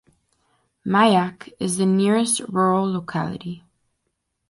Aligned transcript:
Mayak 0.83 1.53
is 1.59 1.77
the 1.77 1.85
nearest 1.85 2.39
rural 2.49 2.91
locality. 2.91 3.63